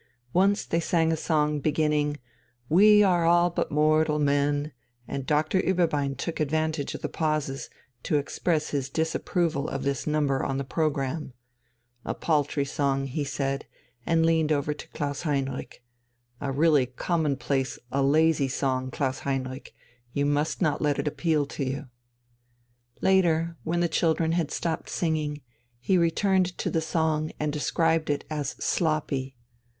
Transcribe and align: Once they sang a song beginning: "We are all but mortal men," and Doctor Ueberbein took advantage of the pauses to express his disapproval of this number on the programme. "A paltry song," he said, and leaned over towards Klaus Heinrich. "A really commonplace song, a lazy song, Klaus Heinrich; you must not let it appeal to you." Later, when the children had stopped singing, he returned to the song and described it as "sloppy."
Once 0.33 0.65
they 0.65 0.79
sang 0.79 1.11
a 1.11 1.15
song 1.15 1.59
beginning: 1.59 2.17
"We 2.67 3.03
are 3.03 3.23
all 3.23 3.51
but 3.51 3.69
mortal 3.71 4.17
men," 4.17 4.71
and 5.07 5.27
Doctor 5.27 5.61
Ueberbein 5.61 6.15
took 6.17 6.39
advantage 6.39 6.95
of 6.95 7.03
the 7.03 7.07
pauses 7.07 7.69
to 8.01 8.17
express 8.17 8.71
his 8.71 8.89
disapproval 8.89 9.69
of 9.69 9.83
this 9.83 10.07
number 10.07 10.43
on 10.43 10.57
the 10.57 10.63
programme. 10.63 11.33
"A 12.03 12.15
paltry 12.15 12.65
song," 12.65 13.05
he 13.05 13.23
said, 13.23 13.67
and 14.03 14.25
leaned 14.25 14.51
over 14.51 14.73
towards 14.73 14.91
Klaus 14.91 15.21
Heinrich. 15.21 15.83
"A 16.39 16.51
really 16.51 16.87
commonplace 16.87 17.73
song, 17.75 17.79
a 17.91 18.01
lazy 18.01 18.47
song, 18.47 18.89
Klaus 18.89 19.19
Heinrich; 19.19 19.71
you 20.13 20.25
must 20.25 20.63
not 20.63 20.81
let 20.81 20.97
it 20.97 21.07
appeal 21.07 21.45
to 21.45 21.63
you." 21.63 21.89
Later, 23.01 23.55
when 23.63 23.81
the 23.81 23.87
children 23.87 24.31
had 24.31 24.49
stopped 24.49 24.89
singing, 24.89 25.41
he 25.79 25.95
returned 25.95 26.57
to 26.57 26.71
the 26.71 26.81
song 26.81 27.31
and 27.39 27.53
described 27.53 28.09
it 28.09 28.25
as 28.31 28.55
"sloppy." 28.59 29.37